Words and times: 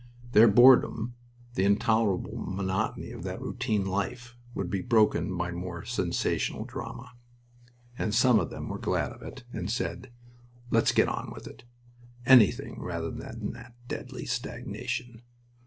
Their 0.31 0.47
boredom, 0.47 1.13
the 1.53 1.63
intolerable 1.63 2.35
monotony 2.35 3.11
of 3.11 3.21
that 3.21 3.39
routine 3.39 3.85
life, 3.85 4.35
would 4.55 4.71
be 4.71 4.81
broken 4.81 5.37
by 5.37 5.51
more 5.51 5.85
sensational 5.85 6.65
drama, 6.65 7.11
and 7.99 8.11
some 8.11 8.39
of 8.39 8.49
them 8.49 8.67
were 8.69 8.79
glad 8.79 9.11
of 9.11 9.19
that, 9.19 9.43
and 9.53 9.69
said: 9.69 10.11
"Let's 10.71 10.91
get 10.91 11.07
on 11.07 11.29
with 11.31 11.45
it. 11.45 11.65
Anything 12.25 12.81
rather 12.81 13.11
than 13.11 13.51
that 13.53 13.75
deadly 13.87 14.25
stagnation." 14.25 15.21